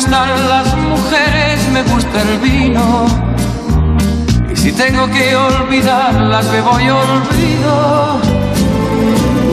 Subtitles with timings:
[0.00, 3.06] gustan las mujeres, me gusta el vino.
[4.50, 8.18] Y si tengo que olvidarlas, me voy olvido.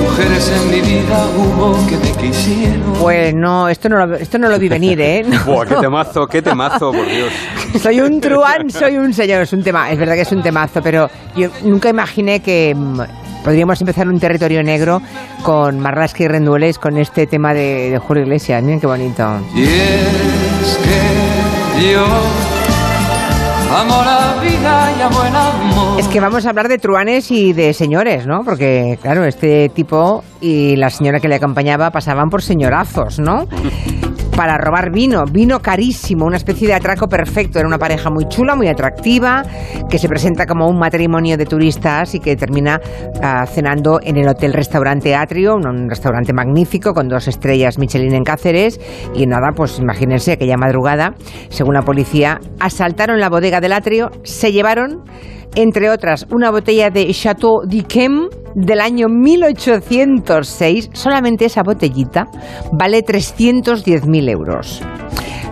[0.04, 2.94] Mujeres en mi vida hubo que me quisieron.
[2.98, 5.26] Bueno, esto no lo, esto no lo vi venir, ¿eh?
[5.28, 5.44] No.
[5.46, 7.34] Buah, qué temazo, qué temazo, por Dios.
[7.82, 10.82] Soy un truán, soy un señor, es un tema, es verdad que es un temazo,
[10.82, 13.02] pero yo nunca imaginé que mm,
[13.48, 15.02] podríamos empezar un territorio negro
[15.42, 18.62] con Marlaska y Rendueles con este tema de, de Julio Iglesias.
[18.62, 19.40] Miren qué bonito.
[19.56, 22.06] Y es que yo
[23.74, 25.98] amo la vida y amo el amor.
[25.98, 28.44] Es que vamos a hablar de truanes y de señores, ¿no?
[28.44, 33.46] Porque, claro, este tipo y la señora que le acompañaba pasaban por señorazos, ¿no?
[34.38, 37.58] Para robar vino, vino carísimo, una especie de atraco perfecto.
[37.58, 39.42] Era una pareja muy chula, muy atractiva,
[39.90, 42.80] que se presenta como un matrimonio de turistas y que termina
[43.24, 48.14] ah, cenando en el Hotel Restaurante Atrio, un, un restaurante magnífico con dos estrellas Michelin
[48.14, 48.80] en Cáceres.
[49.16, 51.16] Y nada, pues imagínense aquella madrugada,
[51.50, 55.04] según la policía, asaltaron la bodega del Atrio, se llevaron
[55.58, 60.92] entre otras, una botella de Chateau d'Yquem del año 1806.
[60.94, 62.28] Solamente esa botellita
[62.72, 64.84] vale 310.000 euros.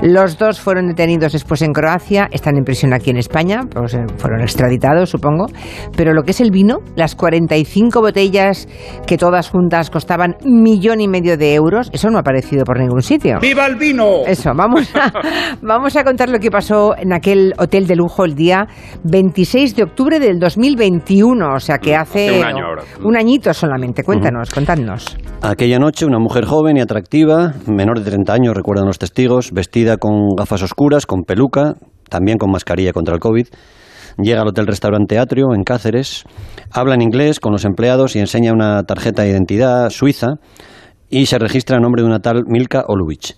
[0.02, 4.06] Los dos fueron detenidos después en Croacia, están en prisión aquí en España, pues, eh,
[4.18, 5.48] fueron extraditados, supongo.
[5.96, 8.68] Pero lo que es el vino, las 45 botellas
[9.08, 13.02] que todas juntas costaban millón y medio de euros, eso no ha aparecido por ningún
[13.02, 13.40] sitio.
[13.42, 14.26] ¡Viva el vino!
[14.28, 15.12] Eso, vamos a,
[15.62, 18.68] vamos a contar lo que pasó en aquel hotel de lujo el día
[19.06, 22.84] 26 de octubre del 2021, o sea que hace, Hace un año ahora.
[23.04, 24.04] un añito solamente.
[24.04, 25.18] Cuéntanos, contadnos.
[25.42, 29.85] Aquella noche, una mujer joven y atractiva, menor de 30 años, recuerdan los testigos, vestida
[29.98, 31.76] con gafas oscuras, con peluca,
[32.10, 33.48] también con mascarilla contra el COVID,
[34.18, 36.24] llega al Hotel Restaurante Atrio en Cáceres,
[36.72, 40.36] habla en inglés con los empleados y enseña una tarjeta de identidad suiza
[41.10, 43.38] y se registra a nombre de una tal Milka Oluwicz.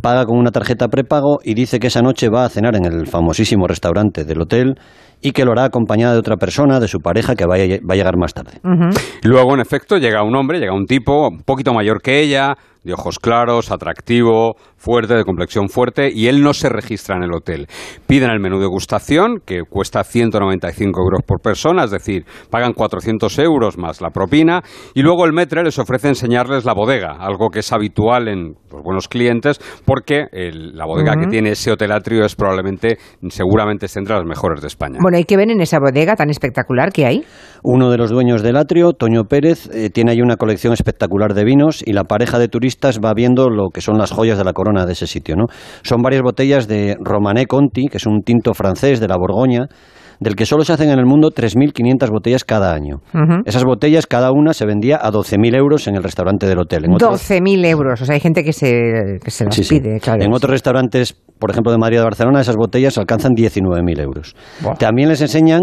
[0.00, 3.06] Paga con una tarjeta prepago y dice que esa noche va a cenar en el
[3.06, 4.74] famosísimo restaurante del hotel
[5.22, 7.94] y que lo hará acompañada de otra persona, de su pareja, que va a, va
[7.94, 8.60] a llegar más tarde.
[9.22, 12.92] Luego, en efecto, llega un hombre, llega un tipo un poquito mayor que ella, de
[12.92, 17.66] ojos claros, atractivo, fuerte, de complexión fuerte, y él no se registra en el hotel.
[18.06, 23.78] Piden el menú degustación, que cuesta 195 euros por persona, es decir, pagan 400 euros
[23.78, 24.62] más la propina,
[24.94, 28.82] y luego el metre les ofrece enseñarles la bodega, algo que es habitual en los
[28.82, 34.00] buenos clientes, porque el- la bodega que tiene ese hotel atrio es probablemente, seguramente, esté
[34.00, 34.98] entre las mejores de España.
[35.00, 37.24] Bueno, ¿y qué ven en esa bodega tan espectacular que hay?
[37.62, 41.44] Uno de los dueños del atrio, Toño Pérez, eh, tiene ahí una colección espectacular de
[41.44, 44.52] vinos y la pareja de turistas va viendo lo que son las joyas de la
[44.52, 45.36] corona de ese sitio.
[45.36, 45.44] ¿no?
[45.82, 49.66] Son varias botellas de Romané Conti, que es un tinto francés de la Borgoña,
[50.20, 52.98] del que solo se hacen en el mundo 3.500 botellas cada año.
[53.44, 56.84] Esas botellas, cada una, se vendía a 12.000 euros en el restaurante del hotel.
[56.84, 58.00] En otros- 12.000 euros.
[58.00, 59.80] O sea, hay gente que se, que se las Sí, sí.
[59.80, 60.22] pide, claro.
[60.22, 64.36] En otros restaurantes, por ejemplo, de Madrid o de Barcelona, esas botellas alcanzan 19.000 euros.
[64.78, 65.60] También les enseñan,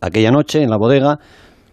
[0.00, 1.18] aquella noche en la bodega,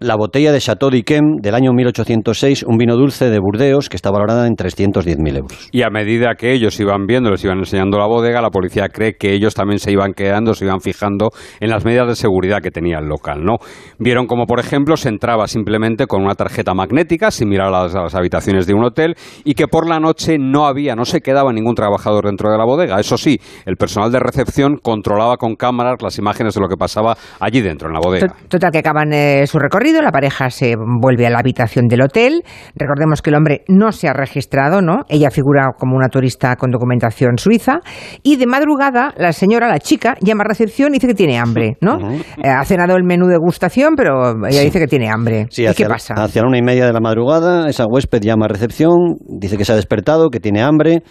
[0.00, 4.10] la botella de Chateau d'Yquem del año 1806, un vino dulce de Burdeos que está
[4.10, 5.68] valorada en 310.000 euros.
[5.72, 9.14] Y a medida que ellos iban viendo, les iban enseñando la bodega, la policía cree
[9.18, 12.70] que ellos también se iban quedando, se iban fijando en las medidas de seguridad que
[12.70, 13.56] tenía el local, ¿no?
[13.98, 18.02] Vieron como, por ejemplo, se entraba simplemente con una tarjeta magnética, similar a las, a
[18.02, 19.14] las habitaciones de un hotel,
[19.44, 22.64] y que por la noche no había, no se quedaba ningún trabajador dentro de la
[22.64, 23.00] bodega.
[23.00, 27.16] Eso sí, el personal de recepción controlaba con cámaras las imágenes de lo que pasaba
[27.40, 28.28] allí dentro, en la bodega.
[28.28, 32.02] To- Total, que acaban eh, su recorrido, la pareja se vuelve a la habitación del
[32.02, 32.42] hotel.
[32.74, 35.04] Recordemos que el hombre no se ha registrado, ¿no?
[35.08, 37.80] Ella figura como una turista con documentación suiza.
[38.22, 41.76] Y de madrugada, la señora, la chica, llama a recepción y dice que tiene hambre,
[41.80, 41.98] ¿no?
[41.98, 45.46] Eh, ha cenado el menú degustación, pero ella dice que tiene hambre.
[45.50, 46.14] Sí, ¿Y hacia, qué pasa?
[46.14, 49.64] Hacia la una y media de la madrugada, esa huésped llama a recepción, dice que
[49.64, 51.02] se ha despertado, que tiene hambre.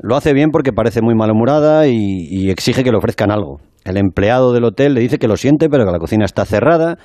[0.00, 1.96] Lo hace bien porque parece muy malhumorada y,
[2.30, 3.58] y exige que le ofrezcan algo.
[3.84, 6.98] El empleado del hotel le dice que lo siente, pero que la cocina está cerrada.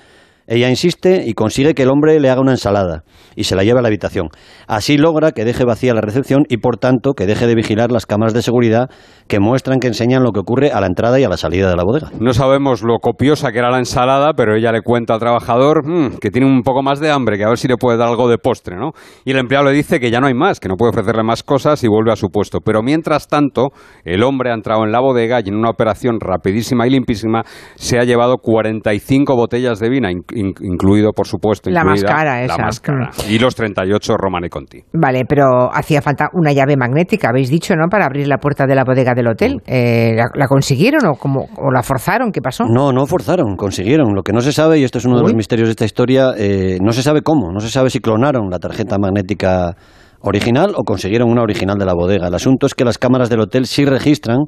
[0.47, 3.03] Ella insiste y consigue que el hombre le haga una ensalada
[3.35, 4.27] y se la lleve a la habitación.
[4.67, 8.06] Así logra que deje vacía la recepción y, por tanto, que deje de vigilar las
[8.06, 8.89] cámaras de seguridad
[9.27, 11.75] que muestran que enseñan lo que ocurre a la entrada y a la salida de
[11.75, 12.12] la bodega.
[12.19, 16.18] No sabemos lo copiosa que era la ensalada, pero ella le cuenta al trabajador "Mm,
[16.19, 18.27] que tiene un poco más de hambre, que a ver si le puede dar algo
[18.29, 18.91] de postre, ¿no?
[19.25, 21.41] Y el empleado le dice que ya no hay más, que no puede ofrecerle más
[21.44, 22.59] cosas y vuelve a su puesto.
[22.59, 23.69] Pero mientras tanto,
[24.03, 27.44] el hombre ha entrado en la bodega y en una operación rapidísima y limpísima
[27.75, 32.44] se ha llevado 45 botellas de vino, in- in- incluido, por supuesto, La máscara la
[32.44, 32.57] esa.
[32.57, 32.65] Mm.
[32.65, 33.09] máscara.
[33.30, 34.80] Y los 38 Romane Conti.
[34.94, 37.88] Vale, pero hacía falta una llave magnética, habéis dicho, ¿no?
[37.89, 39.62] Para abrir la puerta de la bodega del hotel.
[39.65, 42.31] Eh, ¿la, la consiguieron o, como, o la forzaron?
[42.31, 42.65] ¿Qué pasó?
[42.65, 44.13] No, no forzaron, consiguieron.
[44.13, 46.33] Lo que no se sabe, y esto es uno de los misterios de esta historia,
[46.38, 49.75] eh, no se sabe cómo, no se sabe si clonaron la tarjeta magnética
[50.21, 52.27] original o consiguieron una original de la bodega.
[52.27, 54.39] El asunto es que las cámaras del hotel sí registran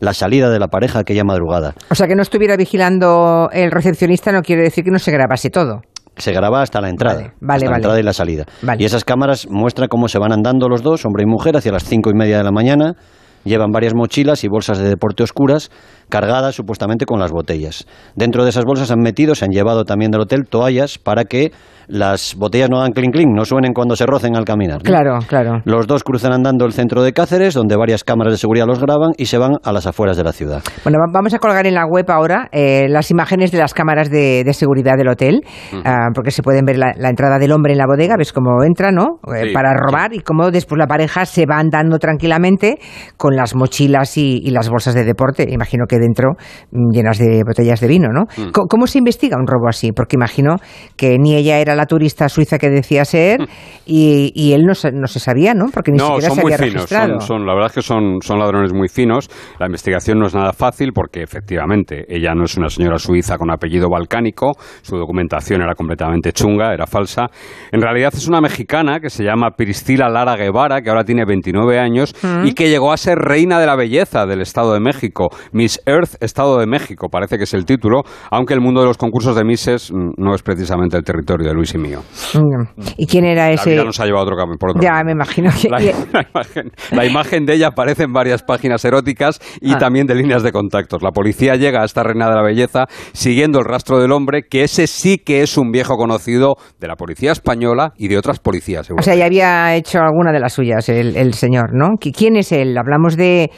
[0.00, 1.74] la salida de la pareja aquella madrugada.
[1.90, 5.50] O sea, que no estuviera vigilando el recepcionista no quiere decir que no se grabase
[5.50, 5.82] todo.
[6.16, 7.76] Se graba hasta la entrada, Vale, vale, hasta la vale.
[7.76, 8.44] entrada y la salida.
[8.78, 11.84] Y esas cámaras muestran cómo se van andando los dos, hombre y mujer, hacia las
[11.84, 12.94] cinco y media de la mañana.
[13.44, 15.70] Llevan varias mochilas y bolsas de deporte oscuras
[16.08, 17.86] cargadas supuestamente con las botellas.
[18.16, 21.52] Dentro de esas bolsas han metido, se han llevado también del hotel toallas para que
[21.86, 24.76] las botellas no hagan clink clink, no suenen cuando se rocen al caminar.
[24.78, 24.82] ¿no?
[24.84, 25.60] Claro, claro.
[25.64, 29.10] Los dos cruzan andando el centro de Cáceres, donde varias cámaras de seguridad los graban
[29.16, 30.62] y se van a las afueras de la ciudad.
[30.84, 34.10] Bueno, va- vamos a colgar en la web ahora eh, las imágenes de las cámaras
[34.10, 35.40] de, de seguridad del hotel,
[35.84, 38.62] ah, porque se pueden ver la, la entrada del hombre en la bodega, ves cómo
[38.64, 39.18] entra, ¿no?
[39.34, 42.78] Eh, Sí, para robar y cómo después la pareja se va andando tranquilamente
[43.16, 46.30] con las mochilas y, y las bolsas de deporte, imagino que dentro
[46.72, 48.24] mm, llenas de botellas de vino, ¿no?
[48.52, 49.92] Co- ¿Cómo se investiga un robo así?
[49.92, 50.56] Porque imagino
[50.96, 53.40] que ni ella era la turista suiza que decía ser
[53.86, 55.66] y, y él no se, no se sabía, ¿no?
[55.72, 56.74] Porque ni no, siquiera son se muy había finos.
[56.82, 57.20] registrado.
[57.20, 59.28] Son, son- la verdad es que son, son ladrones muy finos.
[59.58, 63.50] La investigación no es nada fácil porque efectivamente ella no es una señora suiza con
[63.50, 64.52] apellido balcánico.
[64.82, 67.26] Su documentación era completamente chunga, era falsa.
[67.72, 71.78] En realidad es una mexicana que se llama Priscila Lara Guevara, que ahora tiene 29
[71.78, 75.28] años y que llegó a ser reina de la belleza del Estado de México.
[75.52, 78.96] Miss Earth, Estado de México, parece que es el título, aunque el mundo de los
[78.96, 82.02] concursos de Misses mm, no es precisamente el territorio de Luis y mío.
[82.34, 82.82] Mm.
[82.96, 83.70] ¿Y quién era La ese?
[83.70, 85.06] vida nos ha llevado otro camino, por otro Ya, camino.
[85.06, 85.68] me imagino que...
[85.68, 85.78] La,
[86.12, 89.78] la imagen, la imagen de ella aparece en varias páginas eróticas y Ah.
[89.78, 91.02] también de líneas de contactos.
[91.02, 94.64] La policía llega a esta reina de la belleza siguiendo el rastro del hombre, que
[94.64, 98.82] ese sí que es un viejo conocido de la policía española y de otras policías
[98.90, 99.18] O sea, europeas.
[99.18, 101.96] ya había hecho alguna de las suyas el, el señor, ¿no?
[102.00, 102.76] ¿Qui- ¿Quién es él?
[102.76, 103.50] Hablamos de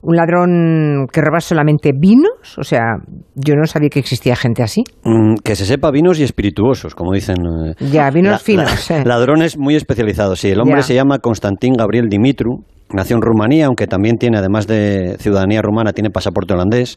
[0.00, 2.56] un ladrón que roba solamente vinos.
[2.56, 2.98] O sea,
[3.34, 4.82] yo no sabía que existía gente así.
[5.04, 7.36] Mm, que se sepa vinos y espirituosos, como dicen.
[7.38, 8.90] eh, Ya, vinos la- finos.
[8.90, 9.04] la- eh.
[9.04, 10.50] ladrones muy especializados, sí.
[10.50, 10.82] El hombre Ya.
[10.82, 15.92] se llama Constantín Gabriel Dimitru, nació en Rumanía, aunque también tiene, además de ciudadanía rumana,
[15.92, 16.96] tiene pasaporte holandés.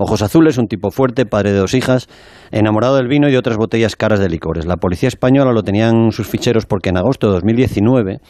[0.00, 2.06] Ojos azules, un tipo fuerte, padre de dos hijas,
[2.52, 4.64] enamorado del vino y de otras botellas caras de licores.
[4.64, 8.20] La policía española lo tenían en sus ficheros porque en agosto de 2019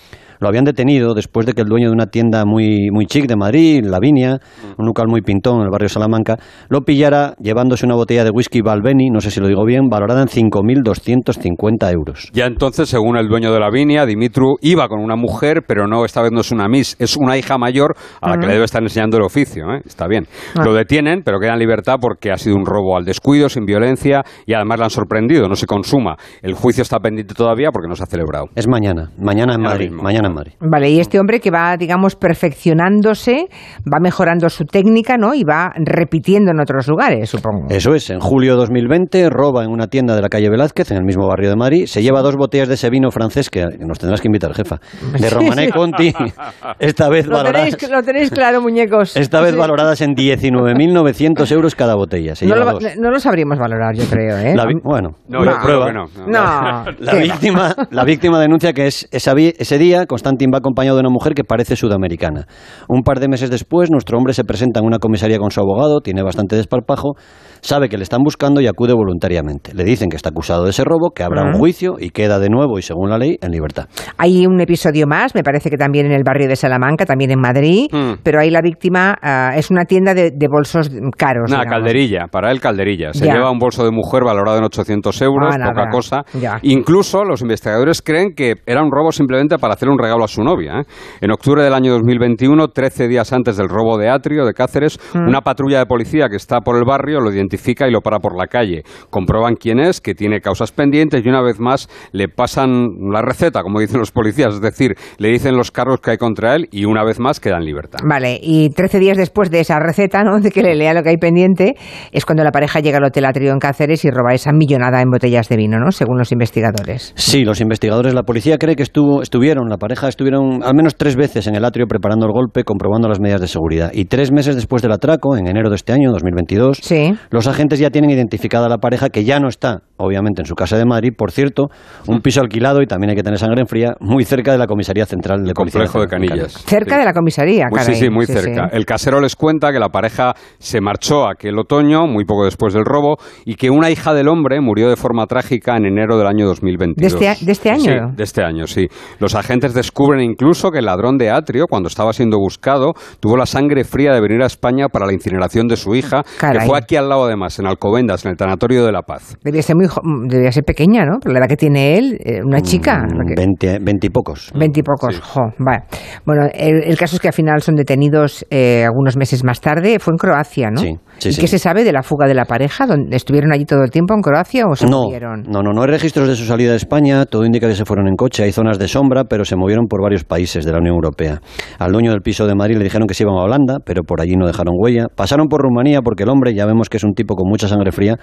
[0.40, 3.36] lo habían detenido después de que el dueño de una tienda muy, muy chic de
[3.36, 4.38] Madrid, Lavinia,
[4.76, 6.36] un local muy pintón en el barrio Salamanca,
[6.68, 10.22] lo pillara llevándose una botella de whisky Balvenie, no sé si lo digo bien, valorada
[10.22, 12.30] en 5.250 euros.
[12.32, 16.04] Ya entonces, según el dueño de la viña, Dimitru iba con una mujer, pero no,
[16.04, 18.64] esta vez no es una miss, es una hija mayor a la que le debe
[18.64, 19.64] estar enseñando el oficio.
[19.74, 19.80] ¿eh?
[19.84, 20.26] Está bien.
[20.54, 20.64] Ah.
[20.64, 24.22] Lo detienen, pero queda en libertad porque ha sido un robo al descuido, sin violencia,
[24.46, 26.16] y además la han sorprendido, no se consuma.
[26.42, 28.46] El juicio está pendiente todavía porque no se ha celebrado.
[28.54, 30.02] Es mañana, mañana en Mañana Madrid, mismo.
[30.02, 30.52] mañana en Madrid.
[30.60, 33.46] Vale, y este hombre que va, digamos, perfeccionándose,
[33.86, 35.34] va mejorando su técnica, ¿no?
[35.34, 37.66] Y va repitiendo en otros lugares, supongo.
[37.70, 40.98] Eso es, en julio de 2020 roba en una tienda de la calle Velázquez, en
[40.98, 43.98] el mismo barrio de Madrid, se lleva dos botellas de ese vino francés que nos
[43.98, 44.76] tendrás que invitar, jefa,
[45.18, 46.12] de Romané Conti,
[46.78, 49.16] esta vez Lo valoradas, tenéis, lo tenéis claro, muñecos.
[49.16, 49.58] esta vez Sí.
[49.58, 52.34] valoradas en 19.900 euros cada botella.
[52.34, 52.96] Se No lleva lo, dos.
[52.98, 54.54] no lo sabríamos valorar, yo creo, ¿eh?
[54.54, 56.04] La vi- bueno, No, prueba- creo que no.
[56.26, 60.96] No, La víctima, la víctima denuncia que es esa vi- ese día Constantin va acompañado
[60.96, 62.44] de una mujer que parece sudamericana.
[62.88, 66.00] Un par de meses después, nuestro hombre se presenta en una comisaría con su abogado,
[66.00, 67.14] tiene bastante desparpajo,
[67.60, 69.72] sabe que le están buscando y acude voluntariamente.
[69.74, 72.48] Le dicen que está acusado de ese robo, que habrá un juicio y queda de
[72.48, 73.84] nuevo y según la ley en libertad.
[74.16, 77.40] Hay un episodio más, me parece que también en el barrio de Salamanca, también en
[77.40, 78.14] Madrid, Mm.
[78.24, 81.50] pero ahí la víctima ah, es una tienda de, de bolsos caros.
[81.50, 81.66] Digamos.
[81.72, 83.12] calderilla, para él calderilla.
[83.12, 83.34] Se Ya.
[83.34, 85.72] lleva un bolso de mujer valorado en 800 euros, Ah, nada.
[85.72, 86.24] poca cosa.
[86.40, 86.58] Ya.
[86.62, 90.42] Incluso los investigadores creen que era un robo simplemente para hacer un regalo a su
[90.42, 90.80] novia.
[90.80, 90.84] ¿eh?
[91.20, 95.28] En octubre del año 2021, 13 días antes del robo de Atrio, de Cáceres, Mm.
[95.28, 98.36] una patrulla de policía que está por el barrio lo identifica y lo para por
[98.36, 98.82] la calle.
[99.10, 103.62] Comprueban quién es, que tiene causas pendientes y una vez más le pasan la receta,
[103.62, 106.84] como dicen los policías, es decir, le dicen los cargos que hay contra él y
[106.84, 107.98] una vez más queda en libertad.
[108.04, 110.38] Vale, y 13 días después de esa receta, ¿no?
[110.48, 111.74] De que le lea lo que hay pendiente,
[112.12, 115.10] es cuando la pareja llega al Hotel Atrio en Cáceres y roba esa millonada en
[115.10, 115.90] botellas de vino, ¿no?
[115.90, 117.12] Según los investigadores.
[117.16, 121.16] Sí, los investigadores, la policía cree que estuvo, estuvieron, la pareja estuvieron al menos tres
[121.16, 123.90] veces en el atrio preparando el golpe, comprobando las medidas de seguridad.
[123.92, 127.12] Y tres meses después del atraco, en enero de este año, 2022, Sí.
[127.30, 130.54] los agentes ya tienen identificada a la pareja que ya no está, obviamente, en su
[130.54, 131.10] casa de Madrid.
[131.16, 131.68] Por cierto,
[132.06, 134.66] un piso alquilado, y también hay que tener sangre en fría, muy cerca de la
[134.66, 135.80] comisaría central de policía.
[135.80, 136.28] Complejo de Canillas.
[136.28, 136.64] Canillas.
[136.66, 136.98] Cerca Sí.
[137.00, 137.94] de la comisaría, caray.
[137.94, 138.68] sí, sí, muy cerca.
[138.68, 138.76] sí.
[138.76, 142.84] El casero les cuenta que la pareja se marchó aquel otoño, muy poco después del
[142.84, 146.46] robo, y que una hija del hombre murió de forma trágica en enero del año
[146.46, 146.96] 2022.
[146.96, 148.08] ¿De este a- de este año?
[148.10, 148.86] Sí, de este año, sí.
[149.18, 153.46] Los agentes Descubren incluso que el ladrón de Atrio, cuando estaba siendo buscado, tuvo la
[153.46, 156.96] sangre fría de venir a España para la incineración de su hija, que fue aquí
[156.96, 159.38] al lado además, en Alcobendas, en el Tanatorio de la Paz.
[159.42, 159.86] Debía ser, muy,
[160.28, 161.16] debía ser pequeña, ¿no?
[161.22, 162.98] Pero la edad que tiene él, eh, una chica.
[162.98, 164.52] Mm, y pocos.
[164.54, 165.22] Veinte y pocos,
[165.58, 165.84] vale.
[166.26, 169.98] Bueno, el, caso es que al final son detenidos eh, algunos meses más tarde.
[169.98, 170.82] Fue en Croacia, ¿no?
[170.82, 170.98] Sí.
[171.24, 172.86] ¿Y qué se sabe de la fuga de la pareja?
[173.10, 175.44] ¿Estuvieron allí todo el tiempo en Croacia o se no, movieron?
[175.48, 177.24] No, no, no hay registros de su salida de España.
[177.24, 178.44] Todo indica que se fueron en coche.
[178.44, 181.40] Hay zonas de sombra, pero se movieron por varios países de la Unión Europea.
[181.78, 184.20] Al dueño del piso de Madrid le dijeron que se iban a Holanda, pero por
[184.20, 185.06] allí no dejaron huella.
[185.14, 187.92] Pasaron por Rumanía porque el hombre, ya vemos que es un tipo con mucha sangre
[187.92, 188.16] fría,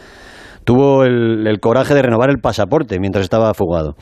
[0.66, 3.96] tuvo el, coraje de renovar el pasaporte mientras estaba fugado.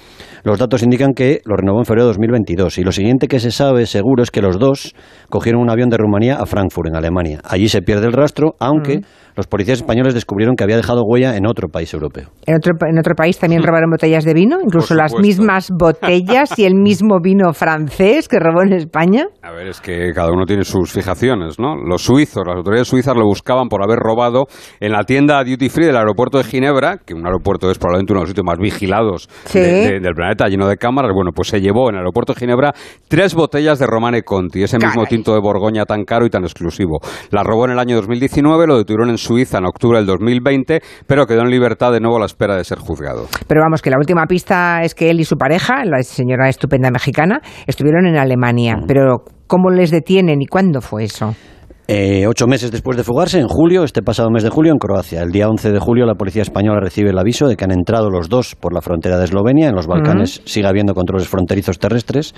[0.44, 3.52] Los datos indican que lo renovó en febrero de 2022 y lo siguiente que se
[3.52, 4.96] sabe seguro es que los dos
[5.30, 7.40] cogieron un avión de Rumanía a Frankfurt, en Alemania.
[7.44, 9.02] Allí se pierde el rastro, aunque...
[9.36, 12.30] los policías españoles descubrieron que había dejado huella en otro país europeo.
[12.46, 14.60] ¿En otro, en otro país también robaron botellas de vino?
[14.63, 19.28] ¿Incluso las mismas botellas y el mismo vino francés que robó en España?
[19.42, 21.75] A ver, es que cada uno tiene sus fijaciones, ¿no?
[21.75, 24.46] Los suizos, las autoridades suizas lo buscaban por haber robado
[24.80, 28.20] en la tienda Duty Free del aeropuerto de Ginebra, que un aeropuerto es probablemente uno
[28.20, 31.12] de los sitios más vigilados del planeta, lleno de cámaras.
[31.13, 32.74] Bueno, pues se llevó en el aeropuerto de Ginebra
[33.08, 37.00] tres botellas de Romane Conti, ese mismo tinto de Borgoña tan caro y tan exclusivo.
[37.32, 41.25] La robó en el año 2019, lo detuvieron en Suiza en octubre del 2020, pero
[41.25, 43.27] quedó en libertad de nuevo a la espera de ser juzgado.
[43.48, 46.92] Pero vamos, que la última pista es que él y su pareja, la señora estupenda
[46.92, 48.77] mexicana, estuvieron en Alemania.
[48.88, 51.36] Pero ¿cómo les detienen y cuándo fue eso?
[51.88, 55.22] Eh, ocho meses después de fugarse, en julio, este pasado mes de julio, en Croacia.
[55.22, 58.10] El día 11 de julio, la policía española recibe el aviso de que han entrado
[58.10, 59.68] los dos por la frontera de Eslovenia.
[59.68, 62.34] En los Balcanes sigue habiendo controles fronterizos terrestres.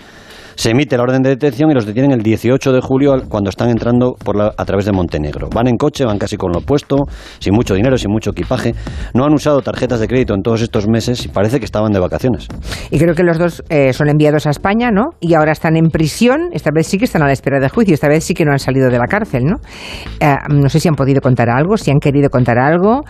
[0.56, 3.70] Se emite la orden de detención y los detienen el 18 de julio cuando están
[3.70, 5.50] entrando por la, a través de Montenegro.
[5.54, 6.96] Van en coche, van casi con lo opuesto,
[7.40, 8.74] sin mucho dinero, sin mucho equipaje.
[9.14, 12.00] No han usado tarjetas de crédito en todos estos meses y parece que estaban de
[12.00, 12.48] vacaciones.
[12.90, 15.10] Y creo que los dos eh, son enviados a España, ¿no?
[15.20, 16.50] Y ahora están en prisión.
[16.54, 17.94] Esta vez sí que están a la espera de juicio.
[17.94, 19.58] Esta vez sí que no han salido de la cárcel, ¿no?
[20.20, 23.04] Eh, no sé si han podido contar algo, si han querido contar algo.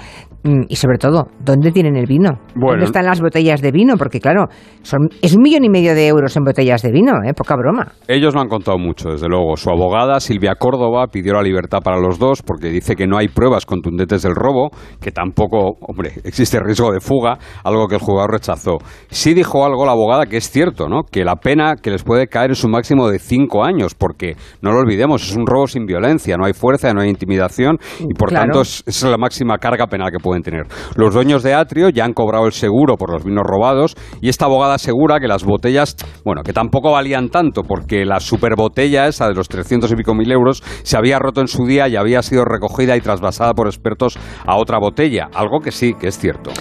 [0.45, 2.37] Mm, y sobre todo, ¿dónde tienen el vino?
[2.53, 3.95] ¿Dónde están las botellas de vino?
[3.97, 4.45] Porque claro,
[4.83, 7.33] son, es un millón y medio de euros en botellas de vino, ¿eh?
[7.33, 7.93] poca broma.
[8.07, 9.57] Ellos lo han contado mucho, desde luego.
[9.57, 13.27] Su abogada, Silvia Córdoba, pidió la libertad para los dos porque dice que no hay
[13.27, 14.69] pruebas contundentes del robo,
[15.01, 18.77] que tampoco, hombre, existe riesgo de fuga, algo que el jugador rechazó.
[19.09, 21.01] Sí dijo algo la abogada que es cierto, ¿no?
[21.11, 24.73] Que la pena que les puede caer es un máximo de cinco años, porque no
[24.73, 28.29] lo olvidemos, es un robo sin violencia, no hay fuerza, no hay intimidación y por
[28.29, 30.63] tanto es, es la máxima carga penal que puede tener.
[30.95, 34.45] Los dueños de Atrio ya han cobrado el seguro por los vinos robados y esta
[34.45, 39.33] abogada asegura que las botellas, bueno, que tampoco valían tanto porque la superbotella esa de
[39.33, 42.45] los 300 y pico mil euros se había roto en su día y había sido
[42.45, 46.51] recogida y trasvasada por expertos a otra botella, algo que sí, que es cierto.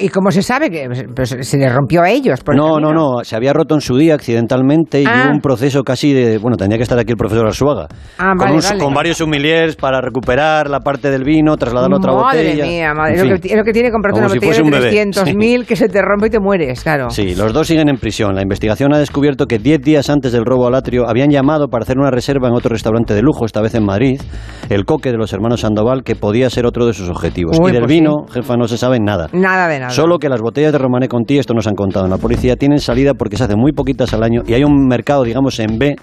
[0.00, 2.40] ¿Y cómo se sabe que pues, se les rompió a ellos?
[2.54, 5.30] no, no, no, se había roto en su día accidentalmente y hubo ah.
[5.32, 7.86] un proceso casi de, bueno, tendría que estar aquí el profesor Arzuaga,
[8.18, 12.64] ah, con, con, varios humiliers para recuperar la parte del vino, trasladarlo a otra botella.
[12.64, 16.28] Mía, madre es lo que tiene comprarte una botella de 300.000 que se te rompe
[16.28, 17.10] y te mueres, claro.
[17.10, 18.34] Sí, los dos siguen en prisión.
[18.34, 21.82] La investigación ha descubierto que 10 días antes del robo al atrio habían llamado para
[21.82, 24.20] hacer una reserva en otro restaurante de lujo, esta vez en Madrid,
[24.68, 27.58] el coque de los hermanos Sandoval, que podía ser otro de sus objetivos.
[27.58, 29.28] y del pues vino, jefa, no se sabe nada.
[29.32, 29.90] Nada de nada.
[29.90, 32.78] Solo que las botellas de Romané Conti, esto nos han contado en la policía, tienen
[32.78, 35.96] salida porque se hacen muy poquitas al año y hay un mercado, digamos, en B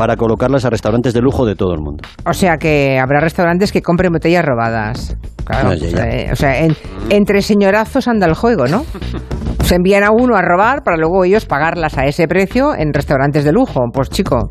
[0.00, 2.02] para colocarlas a restaurantes de lujo de todo el mundo.
[2.24, 5.14] O sea que habrá restaurantes que compren botellas robadas.
[5.44, 6.66] Claro, o sea,
[7.10, 8.86] entre señorazos anda el juego, ¿no?
[9.62, 13.44] Se envían a uno a robar para luego ellos pagarlas a ese precio en restaurantes
[13.44, 13.82] de lujo.
[13.92, 14.48] Pues chico,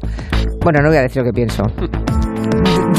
[0.63, 1.63] bueno, no voy a decir lo que pienso.